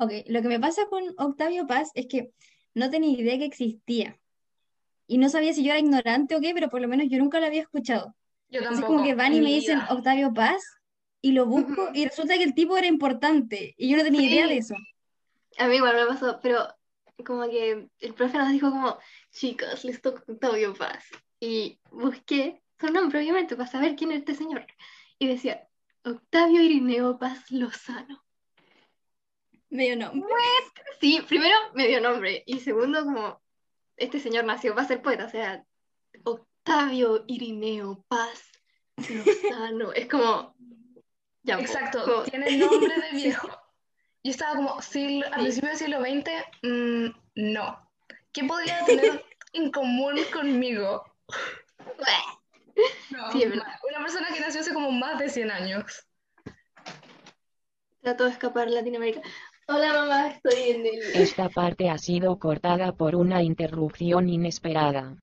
[0.00, 2.32] Ok, lo que me pasa con Octavio Paz es que
[2.72, 4.18] no tenía idea que existía.
[5.06, 7.38] Y no sabía si yo era ignorante o qué, pero por lo menos yo nunca
[7.38, 8.14] lo había escuchado.
[8.48, 8.94] Yo Entonces tampoco.
[8.94, 9.78] como que van y me dicen.
[9.90, 10.62] Octavio Paz
[11.20, 14.46] y lo busco y resulta que el tipo era importante y yo no tenía idea
[14.46, 14.74] de eso.
[15.58, 16.66] A mí igual me pasó, pero
[17.22, 18.96] como que el profe nos dijo como,
[19.30, 21.04] chicas, les toca Octavio Paz.
[21.40, 24.66] Y busqué su nombre, obviamente, para saber quién es este señor.
[25.18, 25.68] Y decía,
[26.04, 28.24] Octavio Irineo Paz Lozano.
[29.70, 30.28] Medio nombre.
[31.00, 33.40] Sí, primero me dio nombre y segundo como
[33.96, 35.64] este señor nació para ser poeta, o sea,
[36.24, 38.50] Octavio Irineo Paz
[38.96, 39.92] Lozano.
[39.92, 40.54] Es como...
[41.42, 43.48] ya, po, Exacto, como- tiene nombre de viejo.
[44.22, 45.60] Yo estaba como, siglo- al Sí.
[45.60, 46.30] principio del siglo XX,
[46.62, 47.90] mm, no.
[48.32, 51.04] ¿Qué podría tener en común conmigo?
[53.10, 56.06] No, Sí, una persona que nació hace como más de 100 años.
[58.00, 59.20] Trató de escapar a Latinoamérica.
[59.72, 61.00] Hola mamá, estoy en el...
[61.14, 65.16] Esta parte ha sido cortada por una interrupción inesperada.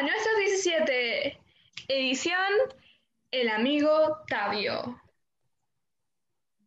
[0.00, 1.38] A nuestro 17,
[1.88, 2.52] edición
[3.30, 4.98] El amigo Tabio.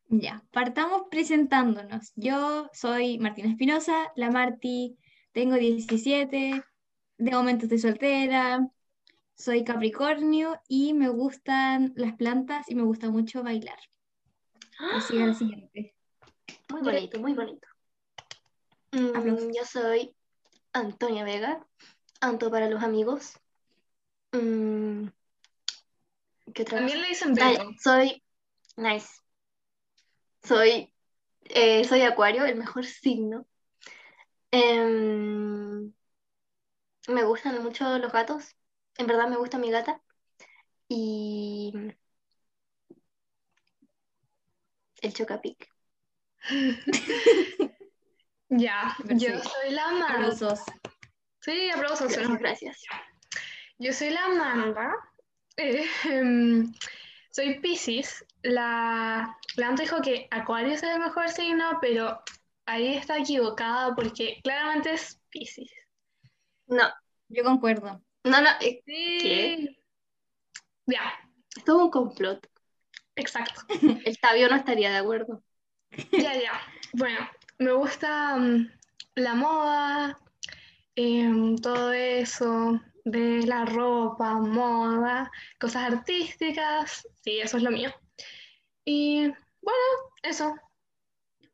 [0.07, 2.11] Ya, partamos presentándonos.
[2.15, 4.99] Yo soy Martina Espinosa, la Marti,
[5.31, 6.63] tengo 17,
[7.17, 8.69] de momento estoy soltera,
[9.33, 13.79] soy Capricornio y me gustan las plantas y me gusta mucho bailar.
[14.93, 15.95] Que siga la siguiente.
[16.69, 17.67] Muy bonito, muy bonito.
[18.91, 20.15] Mm, yo soy
[20.71, 21.65] Antonia Vega,
[22.23, 23.37] Anto para los amigos.
[24.31, 25.07] Mm,
[26.53, 27.69] ¿qué otra También le dicen Beto.
[27.81, 28.23] soy
[28.77, 29.09] nice.
[30.41, 30.93] Soy,
[31.43, 33.45] eh, soy Acuario, el mejor signo.
[34.51, 35.91] Em,
[37.09, 38.55] me gustan mucho los gatos.
[38.97, 40.01] En verdad me gusta mi gata.
[40.87, 41.73] Y
[45.01, 45.67] el Chocapic.
[48.49, 50.37] Ya, yo soy la Amanda.
[51.43, 52.07] Sí, aplausos.
[52.11, 52.37] Gracias, ¿no?
[52.37, 52.83] gracias.
[53.79, 54.93] Yo soy la Amanda.
[55.57, 56.73] eh, em,
[57.31, 58.25] soy Piscis.
[58.43, 62.21] La, la Anto dijo que Acuario es el mejor signo, pero
[62.65, 65.71] ahí está equivocada porque claramente es Piscis.
[66.67, 66.87] No,
[67.29, 68.01] Yo concuerdo.
[68.23, 69.77] no, no, eh, Sí.
[70.85, 71.13] Ya,
[71.55, 72.45] es todo un complot.
[73.15, 73.61] exacto.
[74.05, 75.43] El Tabio no estaría de acuerdo.
[76.11, 76.61] Ya, ya.
[76.93, 77.19] Bueno,
[77.59, 78.69] me gusta mm,
[79.15, 80.17] la moda,
[80.95, 87.07] em, todo eso de la ropa, moda, cosas artísticas.
[87.21, 87.91] Sí, eso es lo mío.
[88.85, 89.27] Y
[89.61, 89.79] bueno,
[90.23, 90.55] eso.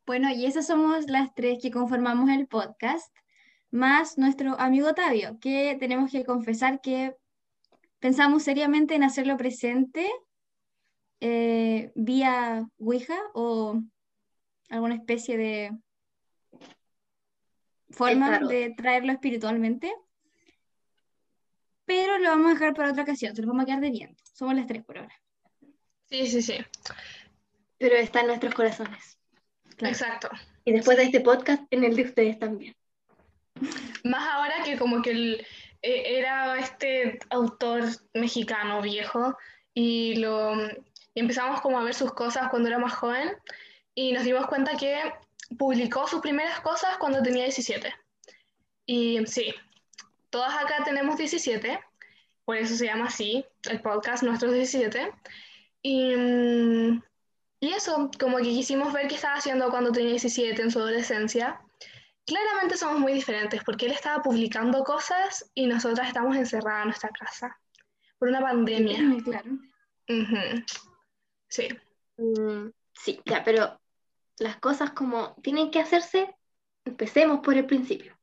[0.06, 3.14] Bueno, y esas somos las tres que conformamos el podcast,
[3.70, 7.14] más nuestro amigo Tavio, que tenemos que confesar que
[8.00, 10.10] pensamos seriamente en hacerlo presente
[11.20, 13.80] eh, vía Ouija o
[14.70, 15.78] alguna especie de
[17.90, 19.92] forma de traerlo espiritualmente.
[21.84, 24.16] Pero lo vamos a dejar para otra ocasión, se lo vamos a quedar debiendo.
[24.32, 25.14] Somos las tres por ahora.
[26.08, 26.54] Sí, sí, sí.
[27.78, 29.18] Pero está en nuestros corazones.
[29.76, 29.92] Claro.
[29.92, 30.28] Exacto.
[30.64, 32.76] Y después de este podcast, en el de ustedes también.
[34.04, 35.46] Más ahora que como que el,
[35.82, 37.84] eh, era este autor
[38.14, 39.36] mexicano viejo
[39.74, 40.54] y lo
[41.14, 43.30] y empezamos como a ver sus cosas cuando era más joven
[43.94, 45.00] y nos dimos cuenta que
[45.58, 47.92] publicó sus primeras cosas cuando tenía 17.
[48.86, 49.54] Y sí,
[50.30, 51.80] todas acá tenemos 17,
[52.44, 55.12] por eso se llama así, el podcast Nuestros 17.
[55.82, 57.02] Y, mm,
[57.60, 61.60] y eso, como que quisimos ver qué estaba haciendo cuando tenía 17 en su adolescencia.
[62.26, 67.10] Claramente somos muy diferentes porque él estaba publicando cosas y nosotras estamos encerradas en nuestra
[67.10, 67.58] casa
[68.18, 68.98] por una pandemia.
[69.24, 69.50] Claro.
[70.08, 70.64] Ujú.
[71.48, 71.68] Sí,
[72.20, 73.79] Mm, sí, ya, pero
[74.40, 76.34] las cosas como tienen que hacerse,
[76.84, 78.16] empecemos por el principio.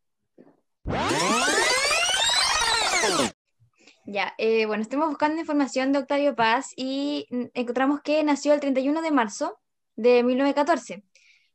[4.05, 8.59] Ya, eh, bueno, estuvimos buscando información de Octavio Paz y mm, encontramos que nació el
[8.59, 9.59] 31 de marzo
[9.95, 11.03] de 1914,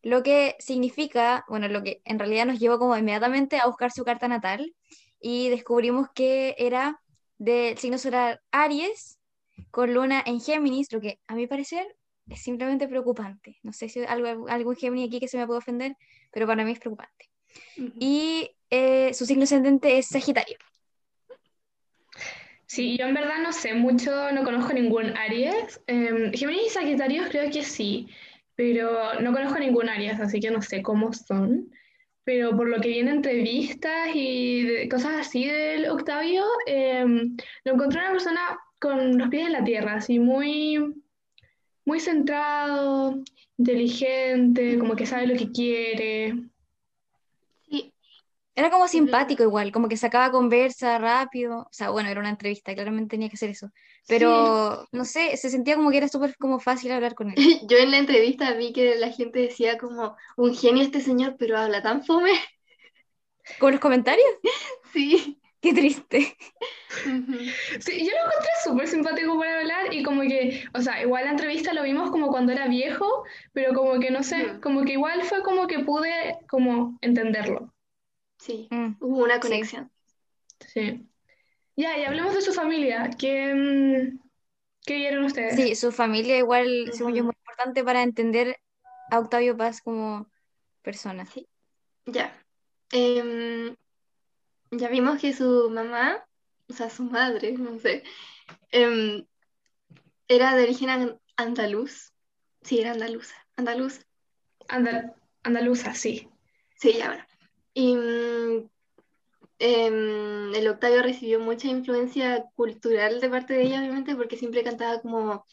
[0.03, 4.05] lo que significa, bueno, lo que en realidad nos llevó como inmediatamente a buscar su
[4.05, 4.75] carta natal
[5.21, 7.01] y descubrimos que era
[7.39, 9.19] del signo solar Aries
[9.71, 11.97] con luna en Géminis, lo que a mi parecer
[12.29, 13.59] es simplemente preocupante.
[13.63, 15.97] No sé si algo, algún Géminis aquí que se me puede ofender,
[16.31, 17.31] pero para mí es preocupante.
[17.77, 20.57] Y eh, su signo ascendente es Sagitario.
[22.67, 25.81] Sí, yo en verdad no sé mucho, no conozco ningún Aries.
[25.87, 28.09] Eh, Géminis y Sagitarios creo que sí,
[28.55, 31.71] pero no conozco ningún Aries, así que no sé cómo son.
[32.25, 37.05] Pero por lo que vi en entrevistas y cosas así del Octavio, eh,
[37.65, 40.95] lo encontré una persona con los pies en la tierra, así muy,
[41.85, 43.23] muy centrado,
[43.57, 46.35] inteligente, como que sabe lo que quiere.
[47.69, 47.95] Sí,
[48.55, 51.61] Era como simpático igual, como que sacaba conversa rápido.
[51.61, 53.69] O sea, bueno, era una entrevista, claramente tenía que hacer eso.
[53.69, 53.73] Sí.
[54.09, 57.37] Pero, no sé, se sentía como que era súper como fácil hablar con él.
[57.69, 61.59] Yo en la entrevista vi que la gente decía como, un genio este señor, pero
[61.59, 62.33] habla tan fome.
[63.59, 64.27] ¿Con los comentarios?
[64.93, 65.42] Sí.
[65.63, 66.37] Qué triste.
[67.81, 71.31] Sí, yo lo encontré súper simpático para hablar y como que, o sea, igual la
[71.31, 75.23] entrevista lo vimos como cuando era viejo, pero como que no sé, como que igual
[75.23, 77.73] fue como que pude como entenderlo.
[78.39, 79.91] Sí, Mm, hubo una conexión.
[80.67, 81.07] Sí.
[81.77, 83.11] Ya, y hablemos de su familia.
[83.17, 84.19] ¿Qué, mm,
[84.85, 85.55] qué vieron ustedes?
[85.55, 88.59] Sí, su familia igual, según yo, es muy importante para entender
[89.11, 90.27] a Octavio Paz como
[90.83, 91.25] persona.
[91.27, 91.47] Sí,
[92.07, 92.37] ya.
[92.91, 93.77] Em,
[94.73, 96.27] ya vimos que su mamá,
[96.69, 98.03] o sea, su madre, no sé,
[98.73, 99.27] em,
[100.29, 102.13] era de origen an- andaluz.
[102.63, 103.35] Sí, era andaluza.
[103.57, 104.07] Andaluz.
[104.69, 106.29] Andal- andaluza, sí.
[106.77, 107.25] Sí, ya, bueno.
[107.75, 108.71] Y mm,
[109.59, 115.01] em, el Octavio recibió mucha influencia cultural de parte de ella, obviamente, porque siempre cantaba
[115.01, 115.47] como,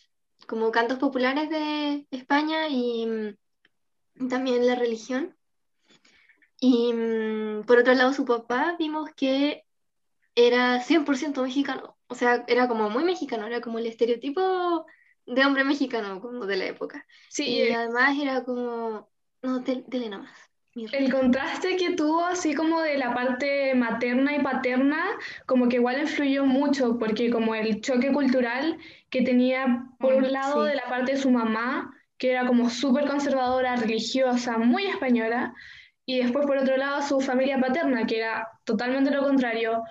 [0.48, 5.36] como cantos populares de España y mm, también la religión.
[6.60, 9.66] Y mm, por otro lado, su papá vimos que
[10.36, 11.98] era 100% mexicano.
[12.08, 14.86] O sea, era como muy mexicano, era como el estereotipo
[15.26, 17.08] de hombre mexicano, como de la época.
[17.28, 19.12] Sí, y el, además era como,
[19.44, 20.32] no, del- dele nomás,
[20.92, 25.06] el contraste que tuvo así como de la parte materna y paterna,
[25.46, 28.78] como que igual influyó mucho, porque como el choque cultural
[29.12, 30.66] que tenía por Mm, un lado sí.
[30.66, 35.54] de la parte de su mamá, que era como súper conservadora, religiosa, muy española,
[36.10, 39.84] y después por otro lado su familia paterna, que era totalmente lo contrario,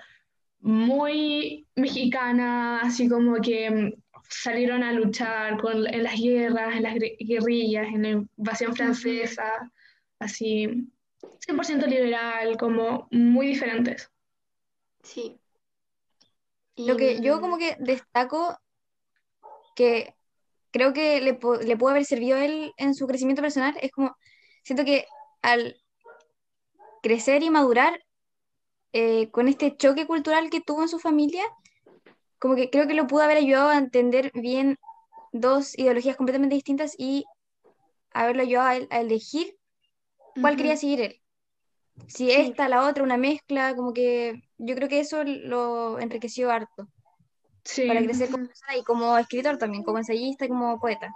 [0.59, 3.93] muy mexicana, así como que mm,
[4.29, 9.70] salieron a luchar con, en las guerras, en las guerrillas, en la invasión francesa,
[10.19, 10.91] así
[11.47, 14.11] 100% liberal, como muy diferentes.
[15.05, 15.38] Sí.
[16.75, 18.59] Lo que yo como que destaco
[19.76, 20.17] que
[20.73, 24.17] creo que le, le pudo haber servido a él en su crecimiento personal es como,
[24.65, 25.06] siento que
[25.43, 25.76] al
[27.08, 28.05] crecer y madurar
[28.93, 31.43] eh, con este choque cultural que tuvo en su familia,
[32.38, 34.76] como que creo que lo pudo haber ayudado a entender bien
[35.32, 37.25] dos ideologías completamente distintas y
[38.12, 39.56] haberlo ayudado a, él a elegir
[40.43, 41.22] cuál quería seguir él.
[42.06, 42.32] Si Sí.
[42.32, 46.88] esta, la otra, una mezcla, como que yo creo que eso lo enriqueció harto
[47.87, 48.49] para crecer como ujú.
[48.49, 51.10] persona y como escritor también, como ensayista y como poeta.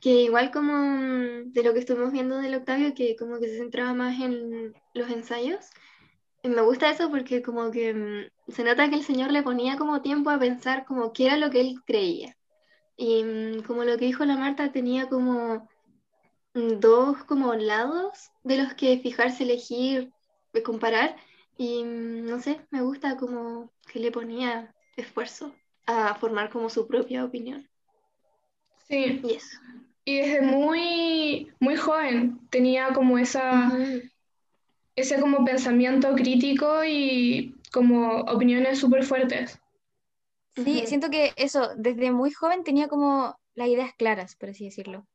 [0.00, 3.58] Que igual como mm, de lo que estuvimos viendo del Octavio, que como que se
[3.58, 5.70] centraba más en los ensayos,
[6.44, 9.78] y me gusta eso porque como que mm, se nota que el señor le ponía
[9.78, 12.36] como tiempo a pensar como qué era lo que él creía.
[12.96, 15.68] Y mm, como lo que dijo la Marta, tenía como
[16.54, 20.12] dos como lados de los que fijarse, elegir,
[20.52, 21.16] eh, comparar.
[21.56, 25.54] Y no sé, me gusta como que le ponía esfuerzo
[25.86, 27.68] a formar como su propia opinión.
[28.88, 29.20] Sí.
[29.24, 29.58] Y eso.
[30.06, 34.02] Y desde muy, muy joven tenía como esa, Ujú.
[34.96, 39.58] ese como pensamiento crítico y como opiniones súper fuertes.
[40.54, 40.86] Sí, Ujú.
[40.86, 45.06] siento que eso, desde muy joven tenía como las ideas claras, por así decirlo.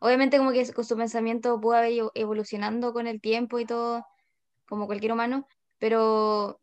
[0.00, 4.06] Obviamente como que con su pensamiento pudo haber ido evolucionando con el tiempo y todo,
[4.68, 5.46] como cualquier humano,
[5.78, 6.58] pero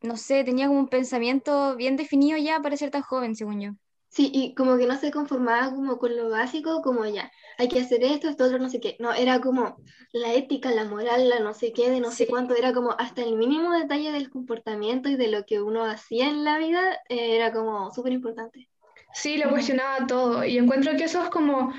[0.00, 3.70] no sé, tenía como un pensamiento bien definido ya para ser tan joven, según yo.
[4.10, 7.80] Sí, y como que no se conformaba como con lo básico, como ya, hay que
[7.80, 8.96] hacer esto, esto otro, no sé qué.
[9.00, 9.80] No, era como
[10.12, 12.92] la ética, la moral, la no sé qué, de no sé Sí, cuánto, era como
[12.98, 16.94] hasta el mínimo detalle del comportamiento y de lo que uno hacía en la vida,
[17.08, 18.68] eh, era como súper importante.
[19.12, 21.72] Sí, lo ujú, cuestionaba todo y encuentro que eso es como,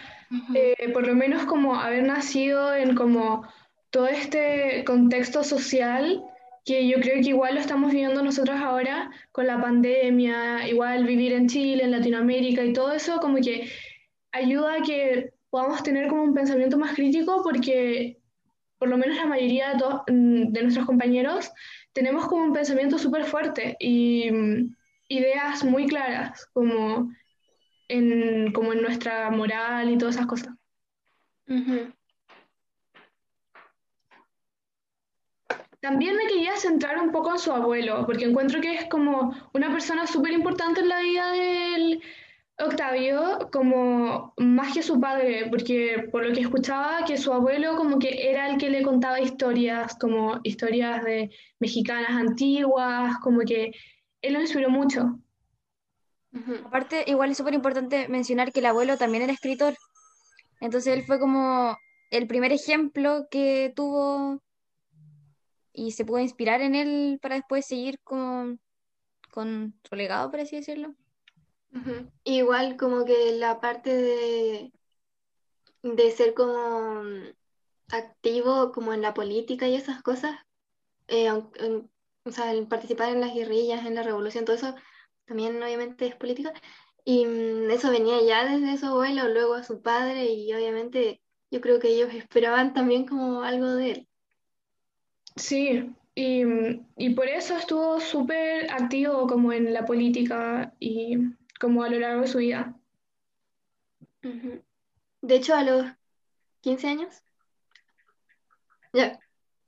[0.53, 3.43] eh, por lo menos como haber nacido en como
[3.91, 6.23] todo este contexto social
[6.69, 11.33] que yo creo que igual lo estamos viviendo nosotros ahora con la pandemia, igual vivir
[11.33, 13.71] en Chile, en Latinoamérica y todo eso como que
[14.31, 18.19] ayuda a que podamos tener como un pensamiento más crítico porque
[18.77, 21.51] por lo menos la mayoría de, mm, nuestros compañeros
[21.91, 24.75] tenemos como un pensamiento súper fuerte y mm,
[25.07, 27.11] ideas muy claras como
[27.87, 30.53] en, como en nuestra moral y todas esas cosas.
[31.47, 31.91] Ujú.
[35.81, 39.71] También me quería centrar un poco en su abuelo, porque encuentro que es como una
[39.71, 42.01] persona súper importante en la vida del
[42.57, 47.99] Octavio, como más que su padre, porque por lo que escuchaba, que su abuelo como
[47.99, 53.71] que era el que le contaba historias, como historias de mexicanas antiguas, como que
[54.21, 55.19] él lo inspiró mucho.
[56.65, 59.75] Aparte, igual es súper importante mencionar que el abuelo también era escritor.
[60.59, 61.77] Entonces él fue como
[62.11, 64.41] el primer ejemplo que tuvo
[65.79, 68.59] y se pudo inspirar en él para después seguir con,
[69.31, 70.93] con su legado, por así decirlo.
[72.25, 74.73] Igual como que la parte de,
[75.83, 77.03] de ser como
[77.91, 80.35] activo como en la política y esas cosas,
[81.07, 84.75] eh, o sea, el participar en las guerrillas, en la revolución, todo eso
[85.25, 86.51] también obviamente es política.
[87.05, 91.61] Y mm, eso venía ya desde su abuelo, luego a su padre y obviamente yo
[91.61, 94.08] creo que ellos esperaban también como algo de él.
[95.39, 96.43] Sí, y,
[96.97, 101.17] y por eso estuvo súper activo como en la política y
[101.59, 102.75] como a lo largo de su vida.
[105.21, 105.85] De hecho, a los
[106.61, 107.23] 15 años,
[108.93, 109.19] ya,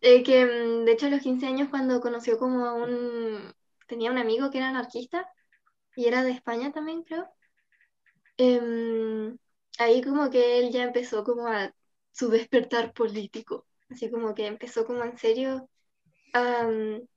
[0.02, 3.54] eh, que mm, de hecho a los 15 años cuando conoció como a un,
[3.88, 5.28] tenía un amigo que era anarquista
[5.96, 7.30] y era de España también, creo.
[8.38, 9.38] Em,
[9.80, 11.74] ahí como que él ya empezó como a
[12.12, 15.70] su despertar político, así como que empezó como en serio
[16.34, 17.08] a mm,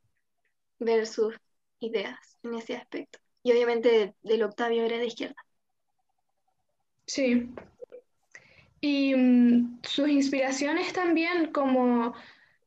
[0.80, 1.34] ver sus
[1.80, 3.18] ideas en ese aspecto.
[3.42, 5.36] Y obviamente del Octavio era de izquierda.
[7.06, 7.48] Sí.
[8.80, 12.14] Y mm, sus inspiraciones también, como,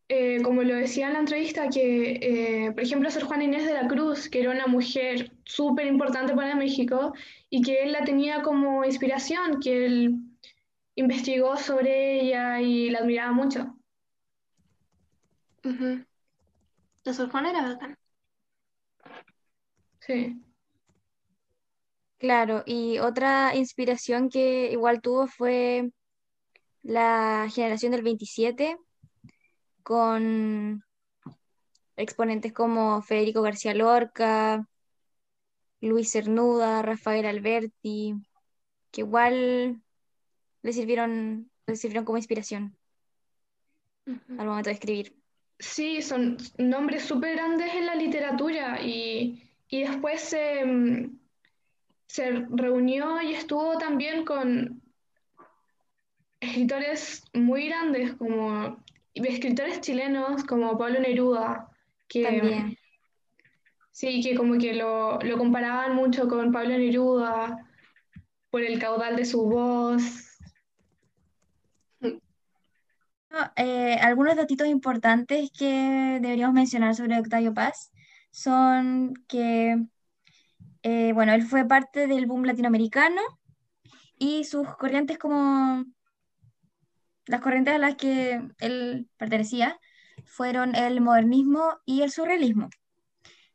[0.09, 3.73] eh, como lo decía en la entrevista, que eh, por ejemplo Sor Juana Inés de
[3.73, 7.13] la Cruz, que era una mujer súper importante para México
[7.49, 10.15] y que él la tenía como inspiración, que él
[10.95, 13.76] investigó sobre ella y la admiraba mucho.
[15.67, 16.05] Ujú.
[17.03, 17.97] La Sor Juana era bacán.
[19.99, 20.41] Sí.
[22.19, 25.91] Claro, y otra inspiración que igual tuvo fue
[26.83, 28.77] la generación del 27
[29.83, 30.83] con
[31.97, 34.65] exponentes como Federico García Lorca,
[35.81, 38.15] Luis Cernuda, Rafael Alberti,
[38.91, 39.81] que igual
[40.63, 42.77] le sirvieron, le sirvieron como inspiración
[44.37, 45.15] al momento de escribir.
[45.59, 51.19] Sí, son nombres súper grandes en la literatura y, y después se, mm,
[52.07, 54.81] se reunió y estuvo también con
[56.39, 58.77] escritores muy grandes como
[59.13, 61.69] escritores chilenos como Pablo Neruda,
[62.07, 62.77] que También.
[63.91, 67.67] sí, que como que lo, lo comparaban mucho con Pablo Neruda
[68.51, 70.26] por el caudal de su voz.
[73.55, 77.91] Eh, algunos datitos importantes que deberíamos mencionar sobre Octavio Paz
[78.31, 79.77] son que,
[80.83, 83.21] eh, bueno, él fue parte del boom latinoamericano
[84.17, 85.85] y sus corrientes como
[87.25, 89.79] las corrientes a las que él pertenecía
[90.25, 92.69] fueron el modernismo y el surrealismo.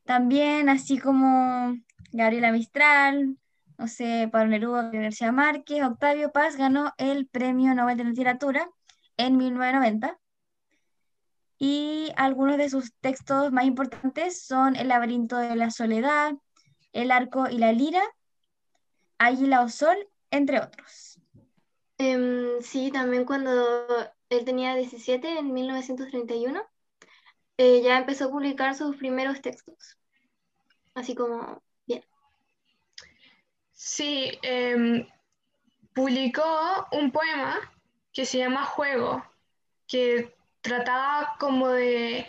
[0.05, 1.76] También, así como
[2.12, 3.38] Gabriela Mistral,
[3.79, 8.69] no sé, Pablo Neruda, García Márquez, Octavio Paz ganó el Premio Nobel de Literatura
[9.16, 10.19] en 1990
[11.59, 16.33] y algunos de sus textos más importantes son El laberinto de la soledad,
[16.92, 18.02] El arco y la lira,
[19.19, 19.97] Águila o Sol,
[20.33, 21.21] entre otros.
[21.99, 23.87] Em, sí, también cuando
[24.28, 26.62] él tenía 17, en 1931,
[27.59, 29.99] eh, ya empezó a publicar sus primeros textos.
[30.95, 32.04] Así como, bien.
[33.71, 35.07] Sí, em,
[35.95, 37.61] publicó un poema
[38.12, 39.25] que se llama Juego,
[39.88, 42.26] que trataba como de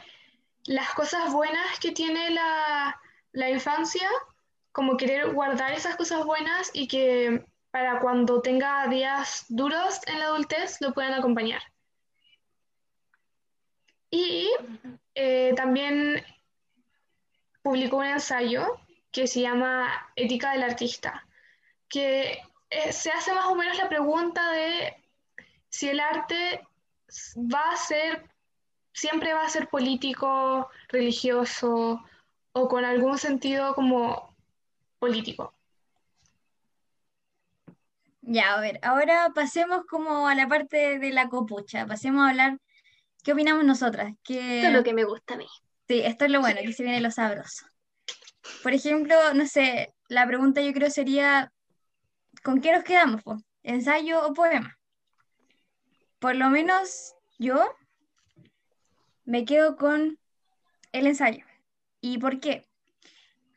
[0.65, 2.99] las cosas buenas que tiene la,
[3.31, 4.07] la infancia,
[4.71, 10.25] como querer guardar esas cosas buenas y que para cuando tenga días duros en la
[10.25, 11.61] adultez lo puedan acompañar.
[14.09, 14.49] Y
[15.15, 16.23] eh, también
[17.63, 18.79] publicó un ensayo
[19.11, 21.25] que se llama Ética del Artista,
[21.89, 25.02] que eh, se hace más o menos la pregunta de
[25.73, 26.61] si el arte
[27.35, 28.29] va a ser,
[28.93, 31.99] siempre va a ser político, religioso
[32.51, 34.35] o con algún sentido como
[34.99, 35.55] político.
[38.21, 42.57] Ya, a ver, ahora pasemos como a la parte de la copucha, pasemos a hablar
[43.23, 44.13] qué opinamos nosotras,
[44.55, 45.47] Esto es que lo que me gusta a mí.
[45.87, 47.65] sí, esto es lo bueno, que se viene lo sabroso.
[48.63, 51.51] Por ejemplo, no sé, la pregunta yo creo sería,
[52.43, 53.37] ¿con qué nos quedamos, po?
[53.63, 54.77] ¿Ensayo o poema?
[56.23, 57.61] Por lo menos yo
[59.25, 60.17] me quedo con
[60.93, 61.43] el ensayo.
[61.99, 62.65] ¿Y por qué?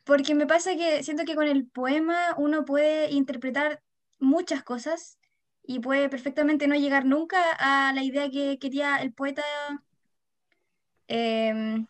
[0.02, 3.84] Porque me pasa que siento que con el poema uno puede interpretar
[4.18, 5.20] muchas cosas
[5.62, 9.44] y puede perfectamente no llegar nunca a la idea que quería el poeta,
[11.06, 11.86] em,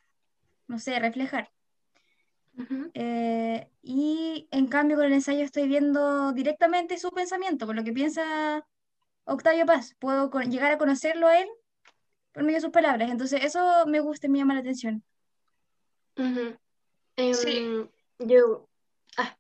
[0.69, 1.51] no sé, reflejar.
[2.93, 7.95] Eh, y en cambio con el ensayo estoy viendo directamente su pensamiento, por lo que
[7.95, 8.67] piensa
[9.27, 9.95] Octavio Paz.
[9.99, 11.49] Puedo con- llegar a conocerlo a él
[12.33, 13.11] por medio de sus palabras.
[13.11, 15.05] Entonces eso me gusta y me llama la atención.
[17.35, 17.59] Sí.
[17.59, 18.69] Em, yo.
[19.17, 19.37] Ah,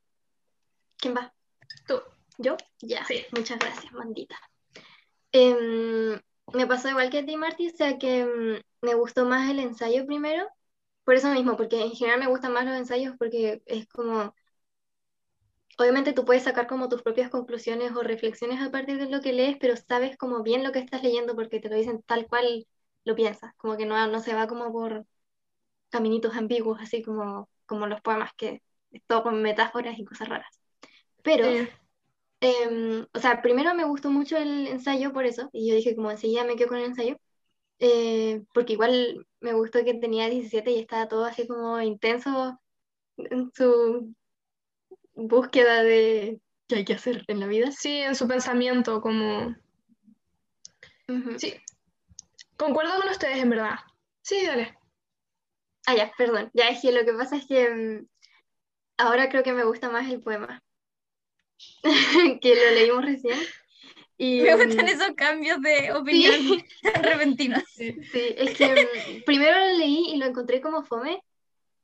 [0.98, 1.34] ¿quién va?
[1.86, 2.00] Tú.
[2.38, 2.56] ¿Yo?
[2.80, 3.04] Ya.
[3.06, 3.24] Sí.
[3.36, 4.36] Muchas gracias, mandita.
[5.32, 6.20] Em,
[6.52, 9.58] me pasó igual que a ti, Marty, o sea que em, me gustó más el
[9.58, 10.48] ensayo primero,
[11.04, 14.34] por eso mismo, porque en general me gustan más los ensayos porque es como,
[15.76, 19.32] obviamente tú puedes sacar como tus propias conclusiones o reflexiones a partir de lo que
[19.32, 22.66] lees, pero sabes como bien lo que estás leyendo porque te lo dicen tal cual
[23.04, 25.06] lo piensas, como que no, no se va como por
[25.90, 30.60] caminitos ambiguos, así como, como los poemas que es todo con metáforas y cosas raras.
[31.22, 31.44] Pero...
[31.44, 31.68] Sí.
[32.40, 36.10] Em, o sea, primero me gustó mucho el ensayo por eso, y yo dije como
[36.10, 37.16] enseguida me quedo con el ensayo,
[37.78, 42.58] eh, porque igual me gustó que tenía 17 y estaba todo así como intenso
[43.16, 44.14] en su
[45.16, 47.72] búsqueda de qué hay que hacer en la vida.
[47.72, 49.56] Sí, en su pensamiento, como...
[51.08, 51.38] Ujú.
[51.38, 51.54] Sí,
[52.56, 53.76] concuerdo con ustedes, en verdad.
[54.22, 54.76] Sí, dale.
[55.86, 56.50] Ah, ya, perdón.
[56.52, 58.06] Ya es que lo que pasa es que mm,
[58.98, 60.62] ahora creo que me gusta más el poema,
[62.42, 63.38] que lo leímos recién.
[64.18, 66.34] Y, Me mm, gustan esos cambios de opinión
[66.82, 67.62] tan repentinos.
[67.74, 71.22] Sí, es que mm, primero lo leí y lo encontré como fome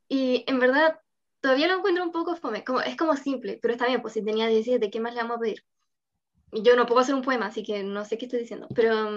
[0.09, 0.99] y en verdad
[1.43, 4.25] todavía lo encuentro un poco fome, como, es como simple, pero está bien, pues si
[4.25, 5.65] tenía 17, ¿qué más le vamos a pedir?
[6.53, 9.09] Yo no puedo hacer un poema, así que no sé qué estoy diciendo, pero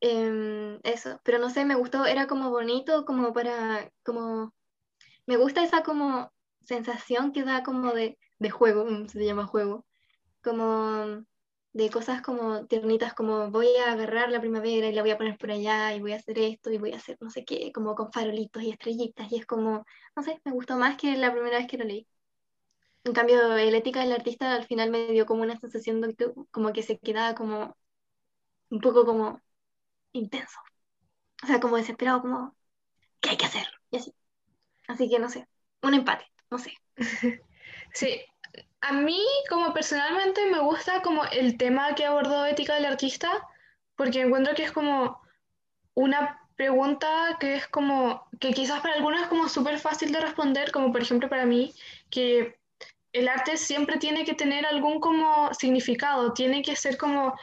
[0.00, 4.54] em, eso, pero no sé, me gustó, era como bonito, como para, como,
[5.26, 6.32] me gusta esa como
[6.64, 9.84] sensación que da como de, de juego, mm, se llama juego,
[10.42, 11.24] como
[11.72, 15.38] de cosas como tiernitas, como voy a agarrar la primavera y la voy a poner
[15.38, 17.94] por allá y voy a hacer esto y voy a hacer no sé qué, como
[17.94, 19.84] con farolitos y estrellitas y es como,
[20.16, 22.06] no sé, me gustó más que la primera vez que lo leí.
[23.04, 26.26] En cambio, el ética del artista al final me dio como una sensación de que,
[26.50, 27.76] como que se quedaba como
[28.70, 29.40] un poco como
[30.12, 30.58] intenso.
[31.44, 32.56] O sea, como desesperado, como,
[33.20, 33.66] ¿qué hay que hacer?
[33.90, 34.14] Y así.
[34.88, 35.48] Así que no sé,
[35.82, 36.74] un empate, no sé.
[37.94, 38.22] Sí,
[38.82, 43.30] a mí como personalmente me gusta como el tema que abordó Ética del Artista,
[43.96, 45.20] porque encuentro que es como
[45.94, 50.72] una pregunta que es como, que quizás para algunos es como súper fácil de responder,
[50.72, 51.72] como por ejemplo para mí,
[52.10, 52.58] que
[53.12, 57.38] el arte siempre tiene que tener algún como significado, tiene que ser como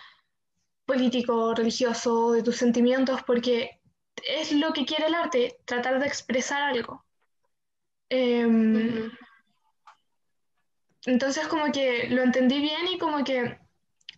[0.86, 3.80] político, religioso, de tus sentimientos, porque
[4.28, 7.06] es lo que quiere el arte, tratar de expresar algo.
[8.10, 9.10] Em.
[11.05, 13.57] Entonces como que lo entendí bien y como que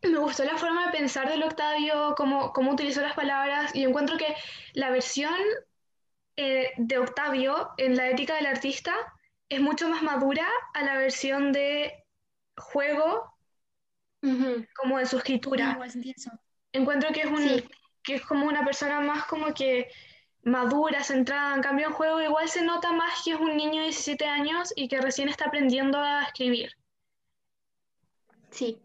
[0.04, 4.18] me gustó la forma de pensar del Octavio, cómo, cómo utilizó las palabras y encuentro
[4.18, 4.36] que
[4.74, 5.36] la versión
[6.38, 8.94] eh, de Octavio en la ética del artista
[9.50, 12.04] es mucho más madura a la versión de
[12.58, 13.32] juego
[14.76, 15.78] como en su escritura.
[16.74, 17.70] Encuentro que es, un, Sí.
[18.04, 19.90] que es como una persona más como que
[20.44, 21.56] madura, centrada.
[21.56, 24.74] En cambio, en juego igual se nota más que es un niño de 17 años
[24.76, 26.72] y que recién está aprendiendo a escribir.
[28.50, 28.82] Sí,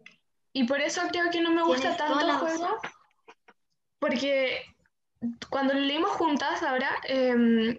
[0.53, 2.79] Y por eso creo que no me gusta tanto el juego,
[3.99, 4.63] porque
[5.51, 7.79] cuando lo leímos juntas ahora, em,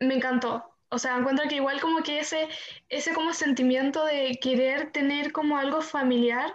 [0.00, 0.64] me encantó.
[0.90, 2.48] O sea, encuentro que igual como que ese,
[2.88, 6.54] ese como sentimiento de querer tener como algo familiar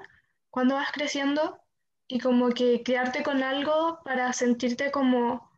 [0.49, 1.59] cuando vas creciendo
[2.07, 5.52] y como que quedarte con algo para sentirte como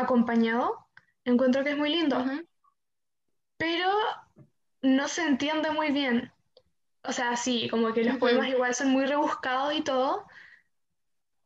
[0.00, 0.86] acompañado,
[1.24, 2.24] encuentro que es muy lindo,
[3.56, 3.90] pero
[4.82, 6.32] no se entiende muy bien.
[7.02, 10.26] O sea, sí, como que los poemas igual son muy rebuscados y todo,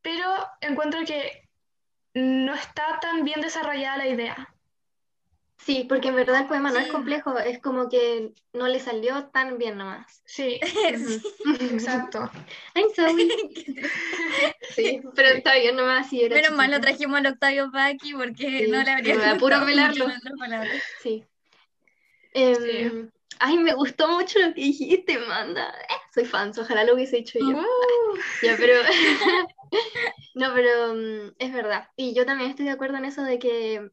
[0.01, 0.27] pero
[0.61, 1.49] encuentro que
[2.15, 4.55] no está tan bien desarrollada la idea.
[5.65, 6.91] Sí, porque en verdad el poema no es Sí.
[6.91, 10.23] complejo, es como que no le salió tan bien nomás.
[10.25, 10.59] Sí,
[11.61, 12.31] exacto.
[12.75, 13.29] I'm sorry.
[14.75, 18.71] Sí, pero está bien nomás era Menos mal lo trajimos al Octavio Paqui porque Sí,
[18.71, 20.07] no le habría me da puro gustado pelarlo.
[21.03, 21.25] Sí.
[22.35, 25.69] Em, Ay, me gustó mucho lo que dijiste, manda.
[25.71, 27.59] Eh, soy fan, ojalá lo hubiese hecho yo.
[27.59, 28.75] Uh, Ya, pero.
[30.35, 31.89] no, pero mm, es verdad.
[31.97, 33.91] Y yo también estoy de acuerdo en eso de que,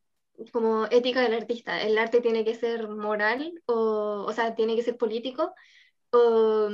[0.52, 4.84] como ética del artista, el arte tiene que ser moral, o, o sea, tiene que
[4.84, 5.54] ser político,
[6.12, 6.70] o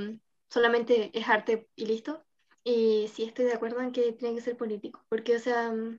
[0.49, 2.23] solamente es arte y listo.
[2.63, 5.97] Y sí estoy de acuerdo en que tiene que ser político, porque, o sea, mm,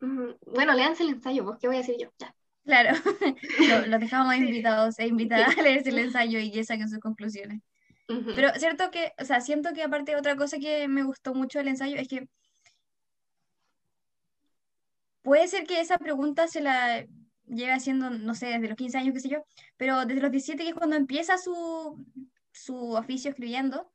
[0.00, 2.08] Mm, Bueno, léanse el ensayo, pues, ¿qué voy a decir yo?
[2.18, 2.34] Ya.
[2.64, 2.90] Claro,
[3.68, 7.60] Lo- los dejamos invitados e invitadas a leerse el ensayo y que saquen sus conclusiones.
[8.08, 8.32] Ujú.
[8.34, 11.68] Pero cierto que, o sea, siento que aparte otra cosa que me gustó mucho del
[11.68, 12.28] ensayo es que
[15.22, 17.06] puede ser que esa pregunta se la
[17.46, 19.44] lleve haciendo, no sé, desde los 15 años, qué sé yo,
[19.76, 22.04] pero desde los 17, que es cuando empieza su,
[22.52, 23.90] su oficio escribiendo,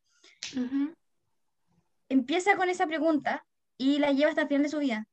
[0.55, 0.93] Ujú.
[2.09, 3.45] empieza con esa pregunta
[3.77, 5.07] y la lleva hasta el final de su vida,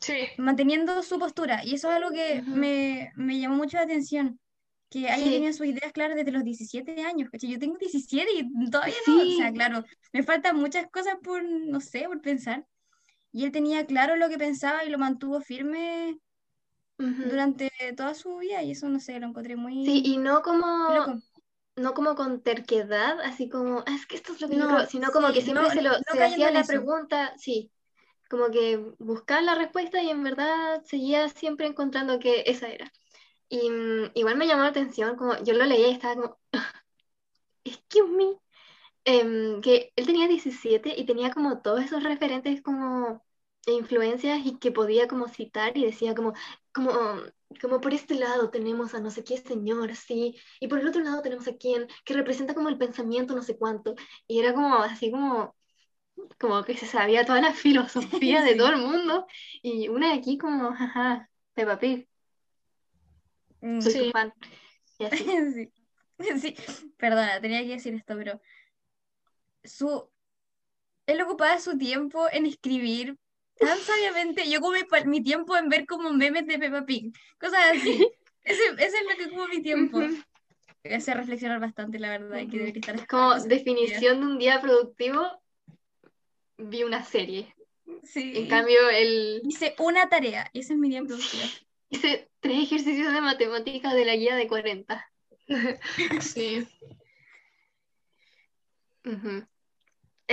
[0.00, 1.64] Sí, manteniendo su postura.
[1.64, 2.56] Y eso es algo que Ujú.
[2.56, 4.40] me, me llamó mucho la atención,
[4.90, 5.30] que haya Sí.
[5.30, 7.30] tenido sus ideas claras desde los 17 años.
[7.30, 7.50] ¿cachai?
[7.50, 9.54] Yo tengo 17 y todavía no, o sea, Sí.
[9.54, 12.66] claro, me faltan muchas cosas por, no sé, por pensar.
[13.32, 16.18] Y él tenía claro lo que pensaba y lo mantuvo firme
[16.98, 17.28] Ujú.
[17.28, 20.66] durante toda su vida y eso, no sé, lo encontré muy Sí, y no como,
[20.86, 21.20] loco.
[21.76, 24.68] no como con terquedad, así como, "Ah, es que esto es lo que yo No,
[24.68, 26.66] creo, sino como sí, que siempre no- se, lo, no se hacía la eso.
[26.66, 27.70] pregunta, sí,
[28.30, 32.92] como que buscaba la respuesta y en verdad seguía siempre encontrando que esa era.
[33.48, 36.38] Y mm, igual me llamó la atención, como yo lo leía y estaba como,
[37.64, 38.38] excuse me,
[39.04, 43.24] Em, que él tenía 17 y tenía como todos esos referentes como
[43.66, 46.34] e influencias y que podía como citar y decía como,
[46.72, 46.92] como,
[47.60, 51.02] como por este lado tenemos a no sé qué señor, sí, y por el otro
[51.02, 53.94] lado tenemos a quien que representa como el pensamiento no sé cuánto,
[54.28, 55.54] y era como así como,
[56.40, 58.58] como que se sabía toda la filosofía de Sí.
[58.58, 59.26] todo el mundo,
[59.62, 62.08] y una de aquí como, jaja, Peppa Pig,
[63.78, 64.10] soy Sí.
[64.12, 64.32] fan,
[64.98, 65.24] y así.
[66.40, 66.54] Sí.
[66.54, 66.54] Sí,
[66.98, 68.40] perdona, tenía que decir esto, pero
[69.64, 70.10] su
[71.06, 73.16] él ocupaba su tiempo en escribir
[73.58, 74.48] tan sabiamente.
[74.48, 78.08] Yo ocupé mi tiempo en ver como memes de Peppa Pig, cosas así.
[78.44, 80.00] Ese, ese es lo que ocupo mi tiempo.
[80.82, 85.24] Me hace reflexionar bastante, la verdad, que debería estar Como definición de un día productivo,
[86.58, 87.54] vi una serie.
[88.02, 88.32] Sí.
[88.34, 91.44] En cambio, el, Hice una tarea, y ese es mi día productivo.
[91.88, 95.12] hice tres ejercicios de matemáticas de la guía de 40.
[96.20, 96.66] sí.
[99.04, 99.46] Ujú.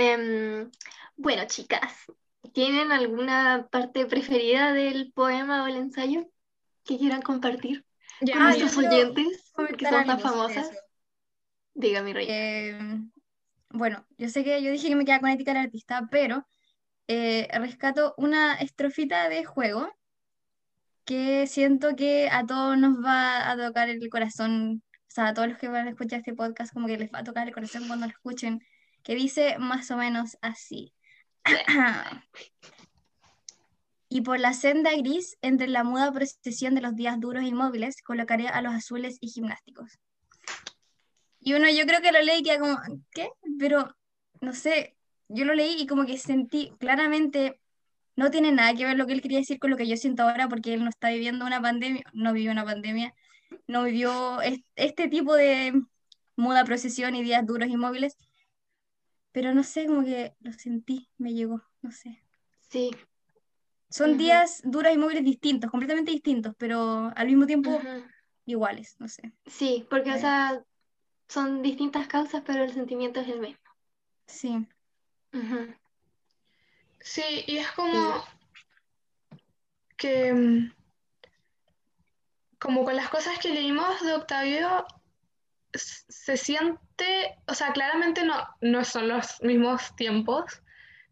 [0.00, 0.70] Em,
[1.16, 2.06] bueno, chicas,
[2.54, 6.26] ¿tienen alguna parte preferida del poema o el ensayo
[6.84, 7.84] que quieran compartir
[8.22, 10.70] Ya, con nuestros oyentes que son tan famosas?
[11.74, 12.26] mi rey.
[12.30, 12.78] Eh,
[13.68, 16.46] bueno, yo sé que yo dije que me queda con ética del artista, pero
[17.06, 19.92] eh, rescato una estrofita de juego
[21.04, 25.48] que siento que a todos nos va a tocar el corazón, o sea, a todos
[25.48, 27.86] los que van a escuchar este podcast, como que les va a tocar el corazón
[27.86, 28.60] cuando lo escuchen,
[29.02, 30.94] que dice más o menos así.
[34.12, 38.02] Y por la senda gris, entre la muda procesión de los días duros e inmóviles,
[38.02, 40.00] colocaré a los azules y gimnásticos.
[41.38, 42.76] Y uno, yo creo que lo leí y queda como,
[43.12, 43.30] ¿qué?
[43.60, 43.96] Pero,
[44.40, 44.96] no sé,
[45.28, 47.60] yo lo leí y como que sentí claramente,
[48.16, 50.24] no tiene nada que ver lo que él quería decir con lo que yo siento
[50.24, 53.14] ahora, porque él no está viviendo una pandemia, no vivió una pandemia,
[53.68, 55.72] no vivió es- este tipo de
[56.34, 58.16] muda procesión y días duros y móviles,
[59.32, 62.22] pero no sé, como que lo sentí, me llegó, no sé.
[62.68, 62.90] Sí.
[63.88, 67.80] Son días duros y móviles distintos, completamente distintos, pero al mismo tiempo
[68.46, 69.32] iguales, no sé.
[69.46, 70.62] Sí, porque, o sea,
[71.28, 73.60] son distintas causas, pero el sentimiento es el mismo.
[74.26, 74.66] Sí.
[77.00, 78.24] Sí, y es como
[79.96, 80.72] que, mm,
[82.58, 84.86] como con las cosas que leímos de Octavio,
[85.74, 90.62] se siente, o sea, claramente no, no son los mismos tiempos,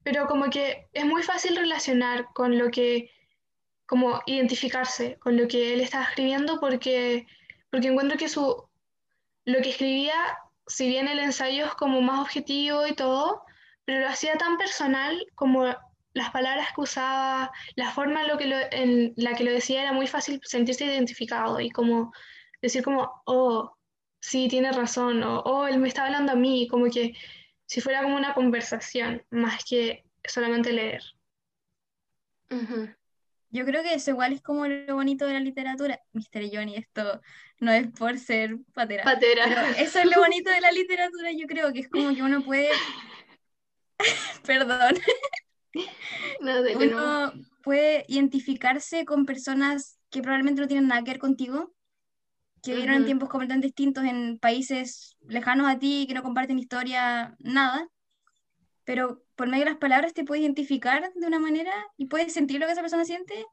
[0.02, 3.10] pero como que es muy fácil relacionar con lo que,
[3.86, 7.26] como identificarse con lo que él estaba escribiendo, porque,
[7.70, 8.68] porque encuentro que su,
[9.44, 10.14] lo que escribía,
[10.66, 13.42] si bien el ensayo es como más objetivo y todo,
[13.84, 15.64] pero lo hacía tan personal como
[16.14, 19.82] las palabras que usaba, la forma en, lo que lo- en la que lo decía
[19.82, 22.12] era muy fácil sentirse identificado y como
[22.60, 23.77] decir como, oh,
[24.20, 27.14] sí, tiene razón, o oh, él me está hablando a mí, como que
[27.66, 31.02] si fuera como una conversación, más que solamente leer.
[32.50, 32.88] Ujú.
[33.50, 36.00] Yo creo que eso igual es como lo bonito de la literatura.
[36.12, 37.20] Mister Johnny, esto
[37.60, 39.44] no es por ser patera, Patera.
[39.46, 42.42] pero eso es lo bonito de la literatura, yo creo que es como que uno
[42.42, 42.70] puede,
[44.44, 44.96] perdón,
[46.40, 51.74] No, de, uno puede identificarse con personas que probablemente no tienen nada que ver contigo,
[52.62, 53.06] que vivieron en Ujú.
[53.06, 57.88] tiempos completamente distintos, en países lejanos a ti, que no comparten historia, nada,
[58.84, 62.58] pero por medio de las palabras te puedes identificar de una manera y puedes sentir
[62.58, 63.44] lo que esa persona siente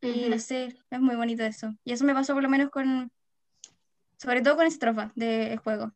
[0.00, 1.74] y no sé, es muy bonito eso.
[1.84, 3.10] Y eso me pasó por lo menos con,
[4.18, 5.92] sobre todo con esa estrofa del juego.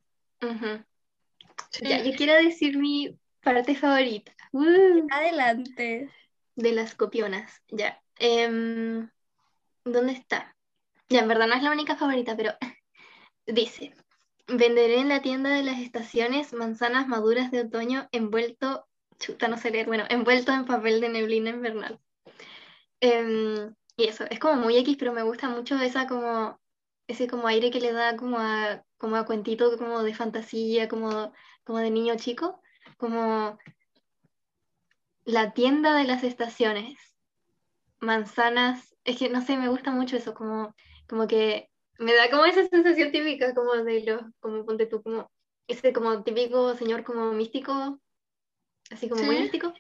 [1.71, 1.89] Sí.
[1.89, 4.33] Ya, yo quiero decir mi parte favorita.
[4.53, 6.09] Uh, Adelante.
[6.55, 7.63] de las copionas.
[7.69, 8.03] Ya.
[8.19, 9.11] Em,
[9.85, 10.57] ¿dónde está?
[11.11, 12.53] Ya, en verdad no es la única favorita, pero
[13.47, 13.95] dice,
[14.47, 18.87] venderé en la tienda de las estaciones manzanas maduras de otoño envuelto,
[19.19, 22.01] chuta, no sé leer, bueno, envuelto en papel de neblina invernal.
[23.01, 26.61] Em, y eso, es como muy X, pero me gusta mucho esa como,
[27.07, 31.33] ese como aire que le da como a, como a cuentito como de fantasía, como,
[31.65, 32.61] como de niño chico,
[32.97, 33.59] como
[35.25, 36.97] la tienda de las estaciones,
[38.01, 40.75] manzanas, es que no sé, me gusta mucho eso, como,
[41.09, 45.31] como que me da como esa sensación típica como de los, como ponte tú, como
[45.69, 48.01] ese como típico señor como místico,
[48.91, 49.39] así como muy Sí.
[49.39, 49.73] místico,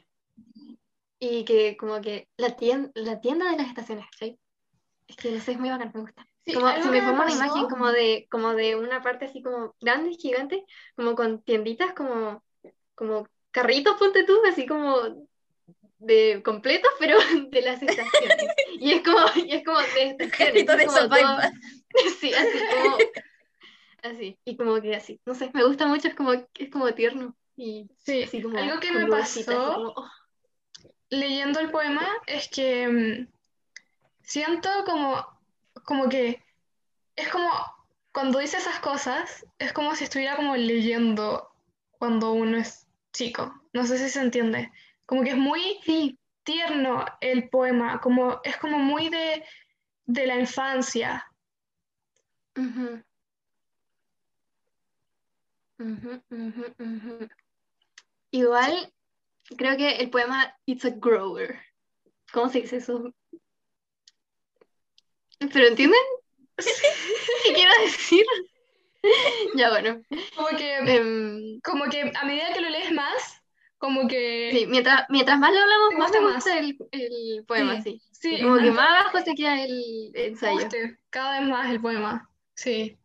[1.20, 4.38] y que como que la tienda, la tienda de las estaciones, ¿sí?
[5.08, 6.26] Es que no sé, es muy bacán, me gusta.
[6.44, 9.74] Sí, Como se me forma una imagen como de, como de una parte así como
[9.80, 10.64] grande, gigante,
[10.96, 12.44] como con tienditas, como,
[12.94, 15.27] como carritos, ponte tú, así como
[15.98, 17.18] de completos, pero
[17.50, 18.36] de las estaciones.
[18.80, 20.36] Y es como, y es como de estaciones.
[20.36, 21.38] Carrito es como todo-.
[22.20, 22.96] Sí, así como,
[24.02, 27.34] así, y como que así, no sé, me gusta mucho, es como, es como tierno,
[27.56, 30.10] y Sí, así como algo que me pasó como, oh,
[31.10, 33.28] leyendo el poema es que mm,
[34.22, 35.26] siento como,
[35.84, 36.44] como que
[37.16, 37.50] es como
[38.12, 41.50] cuando dice esas cosas, es como si estuviera como leyendo
[41.92, 43.52] cuando uno es chico.
[43.72, 44.70] No sé si se entiende.
[45.08, 49.42] Como que es muy sí, tierno el poema, como es como muy de,
[50.04, 51.26] de la infancia.
[58.30, 58.92] Igual,
[59.56, 61.58] creo que el poema It's a Grower.
[62.30, 63.14] ¿Cómo se dice eso?
[65.38, 66.02] ¿Pero entienden?
[67.44, 68.26] ¿Qué quiero decir?
[69.54, 70.02] Ya bueno.
[70.36, 73.40] Como que, em, como que a medida que lo lees más,
[73.78, 77.80] como que sí, mientras, mientras más lo hablamos, Te más me gusta el, el poema,
[77.80, 78.00] sí.
[78.12, 80.60] sí, Y como que más abajo se queda el ensayo.
[80.60, 82.28] guste cada vez más el poema.
[82.54, 82.96] Sí.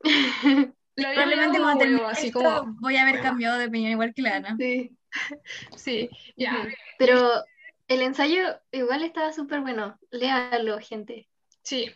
[0.94, 4.12] Lo había Probablemente cuando termine así esto como, voy a haber cambiado de opinión igual
[4.14, 4.56] que la Ana.
[4.58, 4.90] Sí.
[5.76, 6.58] sí, ya.
[6.60, 6.68] Ujú.
[6.98, 7.44] Pero
[7.88, 9.98] el ensayo igual estaba súper bueno.
[10.10, 11.28] Léalo, gente.
[11.62, 11.86] Sí,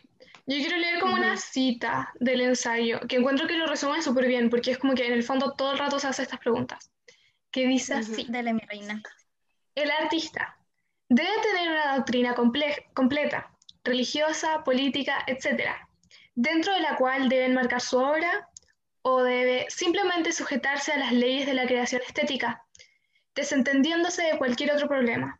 [0.45, 4.49] yo quiero leer como una cita del ensayo, que encuentro que lo resume súper bien,
[4.49, 6.89] porque es como que en el fondo todo el rato se hace estas preguntas,
[7.51, 9.01] que dice así, Dale, mi reina.
[9.75, 10.57] el artista
[11.09, 13.51] debe tener una doctrina comple- completa,
[13.83, 15.71] religiosa, política, etc.,
[16.35, 18.49] dentro de la cual debe enmarcar su obra
[19.01, 22.63] o debe simplemente sujetarse a las leyes de la creación estética,
[23.33, 25.39] desentendiéndose de cualquier otro problema.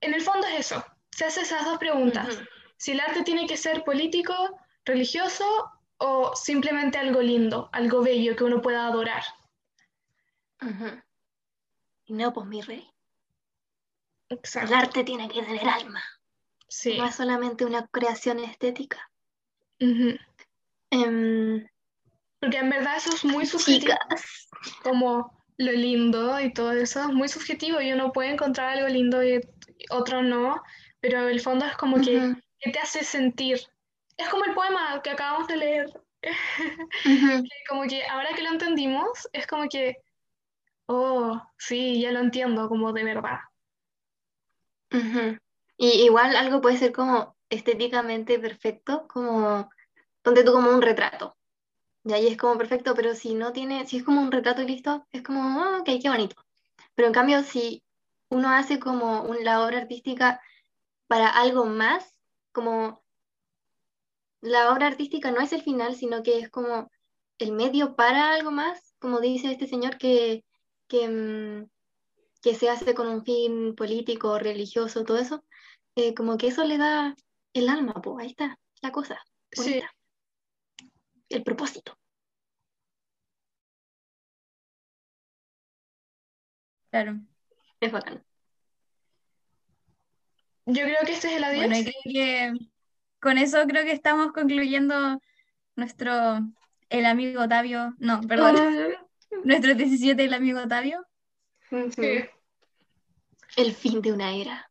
[0.00, 2.38] En el fondo es eso, se hace esas dos preguntas.
[2.76, 4.34] Si el arte tiene que ser político,
[4.84, 5.44] religioso
[5.98, 9.24] o simplemente algo lindo, algo bello que uno pueda adorar.
[10.62, 11.02] Ujú.
[12.06, 12.88] Y no, pues mi rey.
[14.28, 14.74] El Exacto.
[14.74, 16.02] arte tiene que tener alma.
[16.68, 16.96] Sí.
[16.98, 19.10] No es solamente una creación estética.
[19.78, 21.66] Em,
[22.40, 24.48] Porque en verdad eso es muy subjetivo, chicas.
[24.82, 29.22] como lo lindo y todo eso es muy subjetivo y uno puede encontrar algo lindo
[29.24, 29.40] y
[29.90, 30.62] otro no,
[31.00, 33.60] pero el fondo es como que, que te hace sentir.
[34.16, 35.86] Es como el poema que acabamos de leer,
[37.02, 39.96] que como que ahora que lo entendimos, es como que,
[40.86, 43.38] oh, sí, ya lo entiendo, como de verdad.
[44.92, 45.38] ujú.
[45.78, 49.70] Y igual algo puede ser como estéticamente perfecto, como
[50.22, 51.36] ponte tú como un retrato.
[52.04, 54.68] Y ahí es como perfecto, pero si no tiene, si es como un retrato y
[54.68, 56.36] listo, es como, ah, ok, qué bonito.
[56.96, 57.84] Pero en cambio, si
[58.30, 60.40] uno hace como un- la obra artística
[61.08, 62.20] para algo más,
[62.52, 63.04] como
[64.40, 66.90] la obra artística no es el final, sino que es como
[67.38, 70.42] el medio para algo más, como dice este señor que,
[70.88, 71.68] que, mm,
[72.42, 75.44] que se hace con un fin político, religioso, todo eso,
[75.96, 77.16] eh, como que eso le da
[77.52, 79.18] el alma, pues ahí está la cosa,
[79.52, 79.80] Sí,
[81.28, 81.98] el propósito.
[86.90, 87.20] Claro.
[87.80, 88.24] Es bacán.
[90.66, 91.66] yo creo que este es el adiós.
[91.66, 92.52] Bueno, y creo que
[93.20, 95.20] con eso creo que estamos concluyendo
[95.74, 96.40] nuestro,
[96.88, 98.56] el amigo Otavio, no, perdón,
[99.44, 101.06] nuestro 17 el amigo Otavio.
[101.70, 102.24] Sí.
[103.56, 104.70] El fin de una era.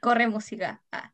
[0.00, 0.82] Corre música.
[0.90, 1.12] Ah.